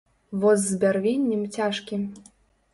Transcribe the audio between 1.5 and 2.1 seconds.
цяжкі.